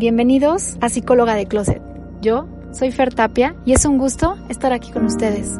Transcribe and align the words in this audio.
Bienvenidos 0.00 0.78
a 0.80 0.88
Psicóloga 0.88 1.34
de 1.34 1.44
Closet. 1.44 1.82
Yo 2.22 2.48
soy 2.72 2.90
Fer 2.90 3.12
Tapia 3.12 3.54
y 3.66 3.72
es 3.74 3.84
un 3.84 3.98
gusto 3.98 4.34
estar 4.48 4.72
aquí 4.72 4.90
con 4.92 5.04
ustedes. 5.04 5.58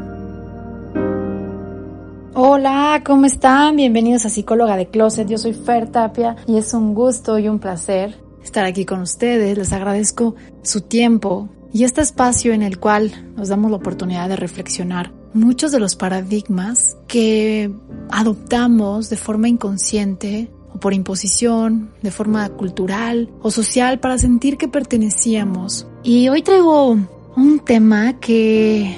Hola, 2.33 3.03
¿cómo 3.05 3.27
están? 3.27 3.77
Bienvenidos 3.77 4.25
a 4.25 4.30
Psicóloga 4.30 4.79
de 4.79 4.87
Closet. 4.87 5.29
Yo 5.29 5.37
soy 5.37 5.53
Fer 5.53 5.89
Tapia 5.91 6.37
y 6.47 6.57
es 6.57 6.73
un 6.73 6.95
gusto 6.95 7.39
y 7.39 7.51
un 7.51 7.59
placer 7.59 8.19
estar 8.43 8.65
aquí 8.65 8.87
con 8.87 9.03
ustedes. 9.03 9.59
Les 9.59 9.75
agradezco 9.75 10.37
su 10.63 10.80
tiempo 10.80 11.51
y 11.71 11.85
este 11.85 12.01
espacio 12.01 12.55
en 12.55 12.63
el 12.63 12.79
cual 12.79 13.13
nos 13.37 13.49
damos 13.49 13.71
la 13.71 13.77
oportunidad 13.77 14.30
de 14.30 14.37
reflexionar 14.37 15.13
muchos 15.35 15.71
de 15.71 15.80
los 15.80 15.97
paradigmas 15.97 16.97
que 17.09 17.71
adoptamos 18.09 19.11
de 19.11 19.16
forma 19.19 19.51
inconsciente 19.51 20.51
o 20.74 20.79
por 20.79 20.95
imposición, 20.95 21.91
de 22.02 22.10
forma 22.10 22.48
cultural 22.51 23.30
o 23.42 23.51
social 23.51 24.01
para 24.01 24.19
sentir 24.19 24.56
que 24.56 24.69
pertenecíamos. 24.69 25.87
Y 26.02 26.29
hoy 26.29 26.43
traigo 26.43 26.96
un 27.37 27.60
tema 27.65 28.18
que 28.21 28.96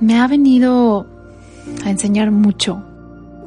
me 0.00 0.18
ha 0.18 0.26
venido 0.26 1.06
a 1.84 1.90
enseñar 1.90 2.30
mucho. 2.30 2.82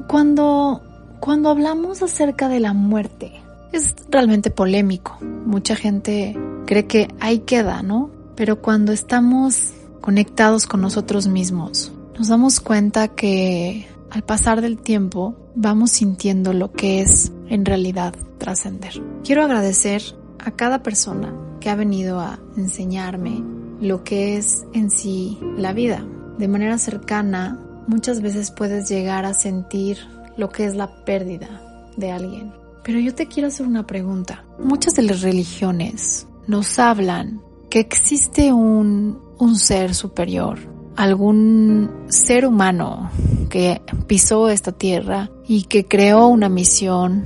Cuando, 0.08 0.82
cuando 1.20 1.50
hablamos 1.50 2.02
acerca 2.02 2.50
de 2.50 2.60
la 2.60 2.74
muerte, 2.74 3.42
es 3.72 3.96
realmente 4.10 4.52
polémico. 4.52 5.18
Mucha 5.22 5.76
gente 5.76 6.38
cree 6.66 6.88
que 6.88 7.08
ahí 7.20 7.40
queda, 7.40 7.82
¿no? 7.82 8.10
Pero 8.36 8.62
cuando 8.62 8.92
estamos 8.92 9.72
conectados 10.02 10.68
con 10.68 10.82
nosotros 10.82 11.28
mismos, 11.28 11.92
nos 12.18 12.28
damos 12.28 12.60
cuenta 12.60 13.08
que 13.10 13.88
al 14.12 14.24
pasar 14.24 14.62
del 14.62 14.78
tiempo 14.78 15.36
vamos 15.56 15.92
sintiendo 15.92 16.52
lo 16.54 16.74
que 16.74 17.02
es 17.02 17.32
en 17.48 17.66
realidad 17.66 18.14
trascender. 18.38 19.02
Quiero 19.24 19.44
agradecer 19.44 20.02
a 20.40 20.52
cada 20.52 20.84
persona 20.84 21.34
que 21.60 21.70
ha 21.70 21.76
venido 21.76 22.20
a 22.20 22.40
enseñarme 22.58 23.42
lo 23.80 24.04
que 24.04 24.38
es 24.38 24.66
en 24.74 24.92
sí 24.92 25.40
la 25.58 25.72
vida. 25.72 26.06
De 26.38 26.50
manera 26.50 26.78
cercana, 26.78 27.60
muchas 27.88 28.22
veces 28.22 28.52
puedes 28.52 28.90
llegar 28.90 29.26
a 29.26 29.34
sentir 29.34 29.98
lo 30.36 30.50
que 30.50 30.66
es 30.66 30.76
la 30.76 31.06
pérdida 31.06 31.62
de 31.96 32.12
alguien. 32.12 32.52
Pero 32.84 33.00
yo 33.00 33.16
te 33.16 33.28
quiero 33.28 33.48
hacer 33.48 33.66
una 33.66 33.88
pregunta. 33.88 34.44
Muchas 34.60 34.96
de 34.96 35.04
las 35.04 35.22
religiones 35.22 36.28
nos 36.48 36.80
hablan 36.80 37.42
que 37.70 37.80
existe 37.80 38.52
un, 38.52 39.20
un 39.38 39.56
ser 39.56 39.96
superior, 39.96 40.60
algún 40.98 41.90
ser 42.10 42.46
humano 42.46 43.10
que 43.52 43.82
pisó 44.08 44.50
esta 44.50 44.72
tierra 44.72 45.30
y 45.46 45.64
que 45.64 45.86
creó 45.86 46.26
una 46.28 46.50
misión 46.50 47.26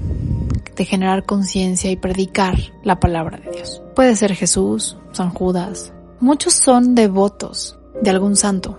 de 0.76 0.84
generar 0.84 1.23
conciencia 1.23 1.90
y 1.92 1.95
predicar 1.95 2.58
la 2.84 3.00
palabra 3.00 3.38
de 3.38 3.52
Dios. 3.52 3.81
Puede 3.95 4.16
ser 4.18 4.36
Jesús, 4.36 4.98
San 5.14 5.30
Judas. 5.30 5.94
Muchos 6.20 6.53
son 6.56 6.96
devotos 6.96 7.78
de 8.02 8.09
algún 8.09 8.36
santo. 8.36 8.76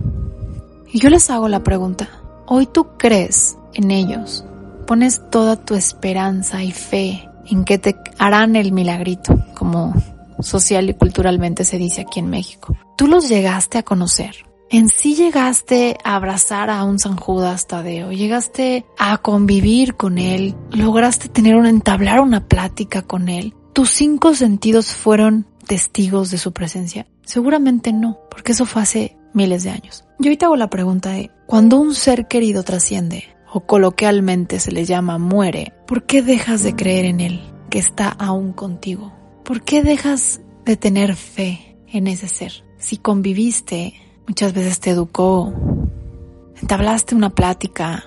Y 0.93 0.99
yo 0.99 1.09
les 1.09 1.31
hago 1.31 1.49
la 1.49 1.63
pregunta, 1.63 2.11
¿hoy 2.47 2.67
tú 2.67 2.89
crees 2.99 3.57
en 3.75 3.91
ellos? 3.91 4.45
¿Pones 4.87 5.23
toda 5.31 5.57
tu 5.57 5.75
esperanza 5.75 6.63
y 6.63 6.73
fe 6.73 7.29
en 7.47 7.65
que 7.65 7.79
te 7.79 7.97
harán 8.19 8.57
el 8.57 8.73
milagrito, 8.73 9.39
como 9.55 9.95
social 10.41 10.91
y 10.91 10.95
culturalmente 10.95 11.65
se 11.65 11.79
dice 11.79 12.03
aquí 12.03 12.21
en 12.21 12.29
México? 12.29 12.77
¿Tú 12.97 13.07
los 13.07 13.29
llegaste 13.29 13.79
a 13.79 13.85
conocer? 13.85 14.46
En 14.71 14.89
sí 14.89 15.15
llegaste 15.15 15.97
a 16.03 16.17
abrazar 16.17 16.71
a 16.71 16.85
un 16.85 16.99
San 16.99 17.17
Judas 17.17 17.67
Tadeo, 17.67 18.11
llegaste 18.11 18.85
a 18.99 19.19
convivir 19.19 19.95
con 19.95 20.19
él, 20.19 20.57
lograste 20.71 21.29
tener 21.29 21.57
una, 21.57 21.71
entablar 21.71 22.21
una 22.21 22.49
plática 22.49 23.03
con 23.03 23.29
él. 23.29 23.55
Tus 23.73 23.91
cinco 23.91 24.35
sentidos 24.35 24.93
fueron 24.93 25.47
testigos 25.67 26.31
de 26.31 26.39
su 26.39 26.53
presencia. 26.53 27.07
Seguramente 27.25 27.93
no, 27.93 28.19
porque 28.31 28.53
eso 28.53 28.67
fue 28.67 28.83
hace 28.83 29.17
miles 29.35 29.63
de 29.65 29.71
años. 29.71 30.05
Yo 30.19 30.31
hoy 30.31 30.37
te 30.37 30.47
hago 30.47 30.57
la 30.57 30.71
pregunta 30.71 31.11
de, 31.11 31.31
cuando 31.47 31.79
un 31.79 31.95
ser 31.95 32.27
querido 32.27 32.63
trasciende, 32.63 33.37
o 33.53 33.61
coloquialmente 33.61 34.59
se 34.61 34.73
le 34.73 34.85
llama 34.85 35.19
muere, 35.19 35.73
¿por 35.87 36.05
qué 36.07 36.23
dejas 36.23 36.63
de 36.63 36.75
creer 36.75 37.05
en 37.05 37.21
él, 37.21 37.41
que 37.71 37.79
está 37.79 38.09
aún 38.09 38.53
contigo? 38.53 39.13
¿Por 39.45 39.63
qué 39.63 39.83
dejas 39.83 40.41
de 40.65 40.77
tener 40.77 41.15
fe 41.15 41.77
en 41.87 42.07
ese 42.07 42.29
ser? 42.29 42.65
Si 42.79 42.97
conviviste 42.97 43.95
Muchas 44.29 44.53
veces 44.53 44.81
te 44.81 44.91
educó, 44.91 45.53
entablaste 46.61 47.15
una 47.15 47.31
plática, 47.31 48.05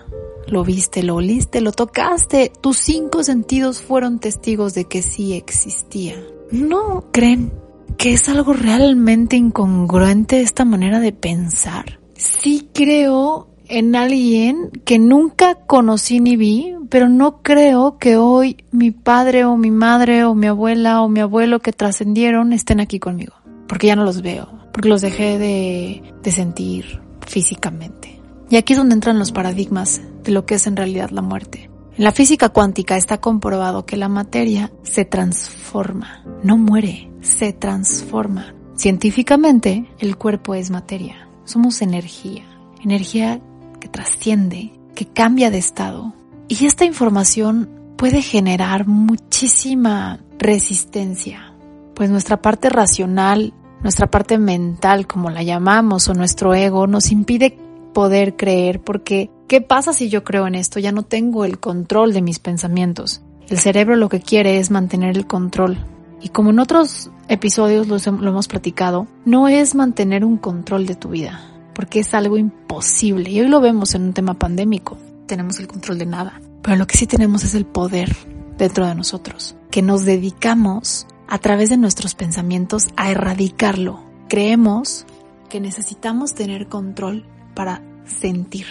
lo 0.47 0.63
viste, 0.63 1.03
lo 1.03 1.15
oliste, 1.15 1.61
lo 1.61 1.71
tocaste, 1.71 2.51
tus 2.61 2.77
cinco 2.77 3.23
sentidos 3.23 3.81
fueron 3.81 4.19
testigos 4.19 4.73
de 4.73 4.85
que 4.85 5.01
sí 5.01 5.33
existía. 5.33 6.15
¿No 6.51 7.05
creen 7.11 7.51
que 7.97 8.13
es 8.13 8.27
algo 8.29 8.53
realmente 8.53 9.35
incongruente 9.35 10.41
esta 10.41 10.65
manera 10.65 10.99
de 10.99 11.13
pensar? 11.13 11.99
Sí 12.15 12.69
creo 12.73 13.47
en 13.69 13.95
alguien 13.95 14.71
que 14.83 14.99
nunca 14.99 15.55
conocí 15.55 16.19
ni 16.19 16.35
vi, 16.35 16.75
pero 16.89 17.07
no 17.07 17.41
creo 17.43 17.97
que 17.99 18.17
hoy 18.17 18.57
mi 18.71 18.91
padre 18.91 19.45
o 19.45 19.55
mi 19.57 19.69
madre 19.69 20.25
o 20.25 20.33
mi 20.33 20.47
abuela 20.47 21.01
o 21.01 21.09
mi 21.09 21.19
abuelo 21.19 21.59
que 21.59 21.71
trascendieron 21.71 22.51
estén 22.51 22.79
aquí 22.79 22.99
conmigo, 22.99 23.33
porque 23.69 23.87
ya 23.87 23.95
no 23.95 24.03
los 24.03 24.21
veo 24.21 24.59
porque 24.79 24.89
los 24.89 25.01
dejé 25.01 25.37
de, 25.37 26.03
de 26.23 26.31
sentir 26.31 27.01
físicamente. 27.27 28.21
Y 28.49 28.55
aquí 28.55 28.73
es 28.73 28.79
donde 28.79 28.95
entran 28.95 29.19
los 29.19 29.31
paradigmas 29.31 30.01
de 30.23 30.31
lo 30.31 30.45
que 30.45 30.55
es 30.55 30.67
en 30.67 30.75
realidad 30.75 31.09
la 31.09 31.21
muerte. 31.21 31.69
En 31.97 32.03
la 32.03 32.11
física 32.11 32.49
cuántica 32.49 32.95
está 32.95 33.19
comprobado 33.19 33.85
que 33.85 33.97
la 33.97 34.07
materia 34.07 34.71
se 34.83 35.05
transforma, 35.05 36.23
no 36.43 36.57
muere, 36.57 37.11
se 37.21 37.51
transforma. 37.51 38.53
Científicamente, 38.75 39.89
el 39.99 40.15
cuerpo 40.15 40.55
es 40.55 40.71
materia, 40.71 41.27
somos 41.43 41.81
energía, 41.81 42.45
energía 42.81 43.41
que 43.81 43.89
trasciende, 43.89 44.71
que 44.95 45.07
cambia 45.07 45.51
de 45.51 45.57
estado. 45.57 46.13
Y 46.47 46.65
esta 46.65 46.85
información 46.85 47.69
puede 47.97 48.21
generar 48.21 48.87
muchísima 48.87 50.21
resistencia, 50.37 51.53
pues 51.95 52.09
nuestra 52.09 52.41
parte 52.41 52.69
racional 52.69 53.53
nuestra 53.81 54.07
parte 54.07 54.37
mental, 54.37 55.07
como 55.07 55.29
la 55.29 55.43
llamamos, 55.43 56.07
o 56.09 56.13
nuestro 56.13 56.53
ego, 56.53 56.87
nos 56.87 57.11
impide 57.11 57.57
poder 57.93 58.35
creer 58.35 58.81
porque 58.81 59.29
¿qué 59.47 59.61
pasa 59.61 59.93
si 59.93 60.09
yo 60.09 60.23
creo 60.23 60.47
en 60.47 60.55
esto? 60.55 60.79
Ya 60.79 60.91
no 60.91 61.03
tengo 61.03 61.45
el 61.45 61.59
control 61.59 62.13
de 62.13 62.21
mis 62.21 62.39
pensamientos. 62.39 63.21
El 63.49 63.57
cerebro 63.57 63.95
lo 63.95 64.09
que 64.09 64.21
quiere 64.21 64.59
es 64.59 64.69
mantener 64.69 65.17
el 65.17 65.25
control. 65.25 65.77
Y 66.21 66.29
como 66.29 66.51
en 66.51 66.59
otros 66.59 67.09
episodios 67.27 67.87
lo, 67.87 67.97
hemos 67.97 68.47
platicado, 68.47 69.07
no 69.25 69.47
es 69.47 69.73
mantener 69.73 70.25
un 70.25 70.37
control 70.37 70.85
de 70.85 70.95
tu 70.95 71.09
vida, 71.09 71.41
porque 71.73 72.01
es 72.01 72.13
algo 72.13 72.37
imposible. 72.37 73.29
Y 73.29 73.41
hoy 73.41 73.47
lo 73.47 73.61
vemos 73.61 73.95
en 73.95 74.03
un 74.03 74.13
tema 74.13 74.33
pandémico. 74.33 74.97
Tenemos 75.25 75.59
el 75.59 75.67
control 75.67 75.97
de 75.97 76.05
nada. 76.05 76.41
Pero 76.61 76.75
lo 76.75 76.87
que 76.87 76.97
sí 76.97 77.07
tenemos 77.07 77.43
es 77.43 77.55
el 77.55 77.65
poder 77.65 78.15
dentro 78.57 78.85
de 78.85 78.93
nosotros, 78.93 79.55
que 79.71 79.81
nos 79.81 80.03
dedicamos 80.03 81.07
a 81.29 81.37
través 81.37 81.69
de 81.69 81.77
nuestros 81.77 82.15
pensamientos 82.15 82.87
a 82.97 83.11
erradicarlo. 83.11 84.03
Creemos 84.27 85.05
que 85.47 85.59
necesitamos 85.59 86.33
tener 86.33 86.67
control 86.67 87.23
para 87.53 87.83
sentir 88.05 88.65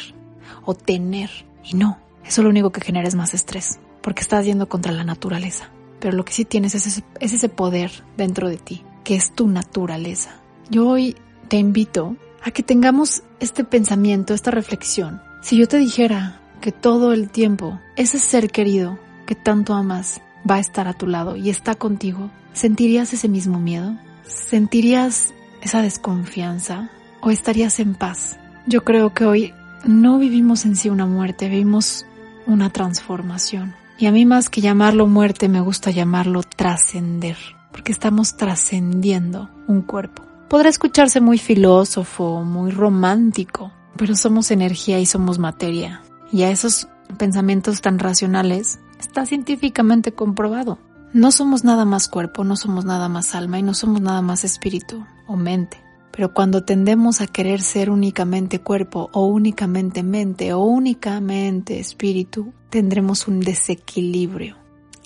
o 0.65 0.75
tener. 0.75 1.31
Y 1.65 1.75
no, 1.75 1.99
eso 2.25 2.43
lo 2.43 2.51
único 2.51 2.71
que 2.71 2.81
genera 2.81 3.07
es 3.07 3.15
más 3.15 3.33
estrés, 3.33 3.79
porque 4.03 4.23
estás 4.23 4.45
yendo 4.45 4.69
contra 4.69 4.93
la 4.93 5.05
naturaleza. 5.05 5.71
Pero 6.01 6.17
lo 6.17 6.25
que 6.25 6.33
sí 6.33 6.45
tienes 6.45 6.75
es 6.75 6.87
ese, 6.87 7.05
es 7.21 7.33
ese 7.33 7.49
poder 7.49 7.93
dentro 8.17 8.49
de 8.49 8.57
ti, 8.57 8.85
que 9.05 9.15
es 9.15 9.33
tu 9.33 9.47
naturaleza. 9.47 10.41
Yo 10.69 10.89
hoy 10.89 11.17
te 11.47 11.59
invito 11.59 12.17
a 12.43 12.51
que 12.51 12.65
tengamos 12.65 13.23
este 13.39 13.63
pensamiento, 13.63 14.35
esta 14.35 14.51
reflexión. 14.51 15.23
Si 15.43 15.57
yo 15.57 15.69
te 15.69 15.79
dijera 15.79 16.41
que 16.61 16.73
todo 16.73 17.13
el 17.13 17.31
tiempo 17.31 17.79
ese 17.97 18.19
ser 18.19 18.51
querido 18.51 18.99
que 19.27 19.37
tanto 19.37 19.75
amas 19.75 20.21
va 20.49 20.57
a 20.57 20.61
estar 20.61 20.89
a 20.89 20.95
tu 20.95 21.07
lado 21.07 21.37
y 21.37 21.51
está 21.51 21.75
contigo, 21.75 22.31
¿sentirías 22.53 23.13
ese 23.13 23.29
mismo 23.29 23.59
miedo? 23.59 23.97
¿Sentirías 24.27 25.35
esa 25.63 25.83
desconfianza? 25.83 26.91
¿O 27.21 27.31
estarías 27.31 27.81
en 27.81 27.95
paz? 27.95 28.39
Yo 28.67 28.85
creo 28.85 29.15
que 29.15 29.25
hoy 29.25 29.55
no 29.85 30.19
vivimos 30.19 30.65
en 30.65 30.77
sí 30.77 30.89
una 30.89 31.07
muerte, 31.07 31.49
vivimos 31.49 32.07
una 32.47 32.71
transformación. 32.71 33.75
Y 33.99 34.07
a 34.07 34.13
mí 34.13 34.25
más 34.27 34.49
que 34.51 34.61
llamarlo 34.61 35.07
muerte 35.07 35.49
me 35.49 35.61
gusta 35.61 35.91
llamarlo 35.91 36.43
trascender, 36.43 37.37
porque 37.73 37.93
estamos 37.93 38.37
trascendiendo 38.37 39.51
un 39.67 39.83
cuerpo. 39.83 40.23
Podrá 40.49 40.69
escucharse 40.69 41.21
muy 41.21 41.39
filósofo, 41.39 42.43
muy 42.45 42.71
romántico, 42.71 43.73
pero 43.97 44.15
somos 44.15 44.51
energía 44.51 45.01
y 45.01 45.07
somos 45.07 45.39
materia. 45.39 46.03
Y 46.33 46.43
a 46.43 46.51
esos 46.51 46.89
pensamientos 47.19 47.81
tan 47.81 47.99
racionales 47.99 48.79
está 48.99 49.27
científicamente 49.27 50.13
comprobado. 50.13 50.79
No 51.13 51.33
somos 51.33 51.65
nada 51.65 51.85
más 51.85 52.09
cuerpo, 52.09 52.45
no 52.45 52.57
somos 52.57 52.85
nada 52.85 53.09
más 53.09 53.35
alma 53.35 53.59
y 53.59 53.63
no 53.63 53.75
somos 53.75 54.01
nada 54.01 54.21
más 54.21 54.45
espíritu 54.45 55.05
o 55.27 55.37
mente. 55.37 55.79
Pero 56.13 56.35
cuando 56.35 56.65
tendemos 56.65 57.21
a 57.21 57.27
querer 57.27 57.61
ser 57.61 57.91
únicamente 57.91 58.61
cuerpo 58.61 59.09
o 59.13 59.27
únicamente 59.27 60.03
mente 60.03 60.53
o 60.53 60.61
únicamente 60.65 61.79
espíritu, 61.79 62.53
tendremos 62.71 63.29
un 63.29 63.41
desequilibrio. 63.41 64.57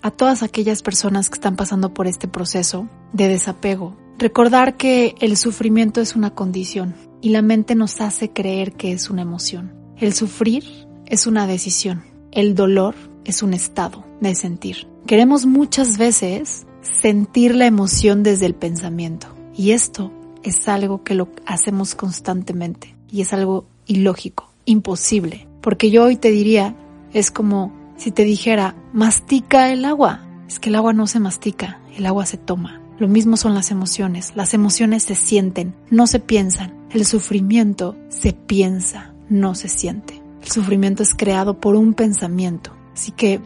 A 0.02 0.10
todas 0.10 0.42
aquellas 0.42 0.82
personas 0.82 1.28
que 1.28 1.34
están 1.34 1.54
pasando 1.54 1.94
por 1.94 2.06
este 2.06 2.28
proceso 2.28 2.88
de 3.12 3.28
desapego, 3.28 3.96
recordar 4.18 4.76
que 4.76 5.14
el 5.20 5.36
sufrimiento 5.36 6.00
es 6.00 6.16
una 6.16 6.30
condición 6.30 6.94
y 7.20 7.28
la 7.28 7.42
mente 7.42 7.74
nos 7.74 8.00
hace 8.00 8.32
creer 8.32 8.72
que 8.72 8.92
es 8.92 9.10
una 9.10 9.22
emoción. 9.22 9.74
El 9.98 10.14
sufrir 10.14 10.64
es 11.06 11.26
una 11.26 11.46
decisión. 11.46 12.02
El 12.32 12.54
dolor 12.54 12.94
es 13.24 13.42
un 13.42 13.54
estado 13.54 14.04
de 14.20 14.34
sentir. 14.34 14.88
Queremos 15.06 15.46
muchas 15.46 15.98
veces 15.98 16.66
sentir 16.80 17.54
la 17.54 17.66
emoción 17.66 18.22
desde 18.22 18.46
el 18.46 18.54
pensamiento 18.54 19.28
y 19.56 19.72
esto 19.72 20.12
es 20.42 20.68
algo 20.68 21.02
que 21.04 21.14
lo 21.14 21.28
hacemos 21.46 21.94
constantemente 21.94 22.96
y 23.10 23.20
es 23.20 23.32
algo 23.32 23.66
ilógico, 23.86 24.50
imposible, 24.64 25.46
porque 25.60 25.90
yo 25.90 26.04
hoy 26.04 26.16
te 26.16 26.30
diría, 26.30 26.74
es 27.12 27.30
como 27.30 27.72
si 27.96 28.10
te 28.10 28.24
dijera, 28.24 28.74
mastica 28.92 29.70
el 29.70 29.84
agua. 29.84 30.26
Es 30.48 30.58
que 30.58 30.70
el 30.70 30.74
agua 30.74 30.92
no 30.92 31.06
se 31.06 31.20
mastica, 31.20 31.80
el 31.96 32.04
agua 32.06 32.26
se 32.26 32.36
toma. 32.36 32.80
Lo 32.98 33.08
mismo 33.08 33.36
son 33.36 33.54
las 33.54 33.70
emociones. 33.70 34.32
Las 34.34 34.54
emociones 34.54 35.04
se 35.04 35.14
sienten, 35.14 35.74
no 35.90 36.06
se 36.06 36.20
piensan. 36.20 36.74
El 36.90 37.06
sufrimiento 37.06 37.96
se 38.08 38.32
piensa, 38.32 39.12
no 39.28 39.54
se 39.54 39.68
siente. 39.68 40.22
El 40.42 40.50
sufrimiento 40.50 41.02
es 41.02 41.14
creado 41.14 41.58
por 41.60 41.76
un 41.76 41.94
pensamiento. 41.94 42.72
Así 42.94 43.12
que 43.12 43.40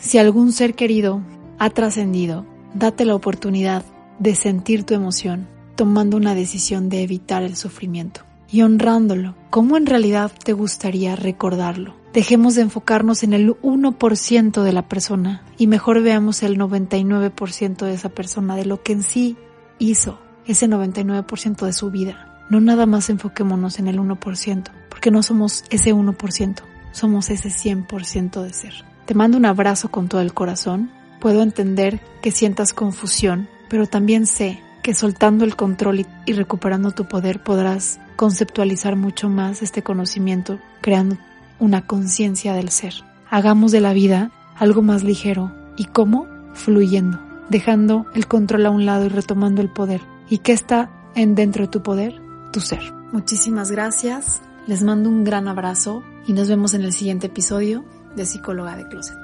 si 0.00 0.18
algún 0.18 0.52
ser 0.52 0.74
querido 0.74 1.22
ha 1.58 1.70
trascendido, 1.70 2.44
date 2.74 3.04
la 3.04 3.14
oportunidad 3.14 3.84
de 4.18 4.34
sentir 4.34 4.84
tu 4.84 4.94
emoción 4.94 5.48
tomando 5.76 6.16
una 6.16 6.34
decisión 6.34 6.88
de 6.88 7.02
evitar 7.02 7.42
el 7.42 7.56
sufrimiento 7.56 8.22
y 8.50 8.62
honrándolo. 8.62 9.34
¿Cómo 9.50 9.76
en 9.76 9.86
realidad 9.86 10.30
te 10.44 10.52
gustaría 10.52 11.16
recordarlo? 11.16 11.96
Dejemos 12.12 12.54
de 12.54 12.62
enfocarnos 12.62 13.24
en 13.24 13.32
el 13.32 13.50
1% 13.50 14.62
de 14.62 14.72
la 14.72 14.88
persona 14.88 15.42
y 15.58 15.66
mejor 15.66 16.02
veamos 16.02 16.42
el 16.44 16.56
99% 16.58 17.86
de 17.86 17.94
esa 17.94 18.08
persona, 18.10 18.54
de 18.54 18.66
lo 18.66 18.82
que 18.82 18.92
en 18.92 19.02
sí 19.02 19.36
hizo 19.80 20.20
ese 20.46 20.68
99% 20.68 21.66
de 21.66 21.72
su 21.72 21.90
vida. 21.90 22.46
No 22.50 22.60
nada 22.60 22.86
más 22.86 23.10
enfoquémonos 23.10 23.78
en 23.78 23.88
el 23.88 23.98
1%, 23.98 24.70
porque 24.88 25.10
no 25.10 25.22
somos 25.22 25.64
ese 25.70 25.92
1%, 25.92 26.62
somos 26.94 27.28
ese 27.28 27.50
100% 27.50 28.42
de 28.42 28.52
ser. 28.52 28.72
Te 29.04 29.14
mando 29.14 29.36
un 29.36 29.44
abrazo 29.44 29.90
con 29.90 30.08
todo 30.08 30.20
el 30.20 30.32
corazón. 30.32 30.90
Puedo 31.20 31.42
entender 31.42 32.00
que 32.22 32.30
sientas 32.30 32.72
confusión, 32.72 33.48
pero 33.68 33.86
también 33.86 34.26
sé 34.26 34.62
que 34.82 34.94
soltando 34.94 35.44
el 35.44 35.56
control 35.56 36.06
y, 36.26 36.32
recuperando 36.32 36.92
tu 36.92 37.06
poder 37.06 37.42
podrás 37.42 37.98
conceptualizar 38.16 38.96
mucho 38.96 39.28
más 39.28 39.62
este 39.62 39.82
conocimiento, 39.82 40.60
creando 40.80 41.18
una 41.58 41.86
conciencia 41.86 42.54
del 42.54 42.68
ser. 42.68 42.94
Hagamos 43.28 43.72
de 43.72 43.80
la 43.80 43.92
vida 43.92 44.30
algo 44.56 44.82
más 44.82 45.02
ligero. 45.02 45.52
¿Y 45.76 45.86
cómo? 45.86 46.28
Fluyendo, 46.54 47.18
dejando 47.48 48.06
el 48.14 48.28
control 48.28 48.66
a 48.66 48.70
un 48.70 48.86
lado 48.86 49.06
y 49.06 49.08
retomando 49.08 49.60
el 49.60 49.68
poder. 49.68 50.02
¿Y 50.30 50.38
qué 50.38 50.52
está 50.52 50.90
en 51.16 51.34
dentro 51.34 51.64
de 51.64 51.68
tu 51.68 51.82
poder? 51.82 52.20
Tu 52.52 52.60
ser. 52.60 52.80
Muchísimas 53.10 53.70
gracias. 53.70 54.40
Les 54.66 54.82
mando 54.82 55.10
un 55.10 55.24
gran 55.24 55.46
abrazo 55.46 56.02
y 56.26 56.32
nos 56.32 56.48
vemos 56.48 56.72
en 56.72 56.82
el 56.82 56.92
siguiente 56.94 57.26
episodio 57.26 57.84
de 58.16 58.24
Psicóloga 58.24 58.76
de 58.76 58.88
Closet. 58.88 59.23